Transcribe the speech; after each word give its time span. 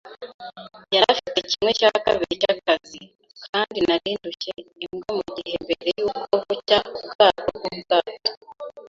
yari 0.93 1.05
afite 1.13 1.39
kimwe 1.49 1.71
cya 1.79 1.91
kabiri 2.05 2.33
cy'akazi; 2.41 3.01
kandi 3.45 3.77
nari 3.87 4.09
ndushye 4.17 4.53
imbwa 4.83 5.11
mugihe, 5.19 5.55
mbere 5.65 5.89
yuko 5.99 6.35
bucya, 6.47 6.79
ubwato 7.05 7.43
bwubwato 7.55 8.31